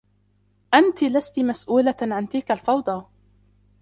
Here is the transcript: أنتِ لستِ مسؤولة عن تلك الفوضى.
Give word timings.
أنتِ 0.73 1.03
لستِ 1.03 1.39
مسؤولة 1.39 1.95
عن 2.01 2.29
تلك 2.29 2.51
الفوضى. 2.51 3.05